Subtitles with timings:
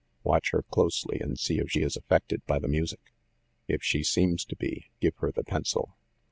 [0.23, 3.13] Watch her closely, and see if she is affected by the music.
[3.67, 5.95] If she seems to be, give her the pencil."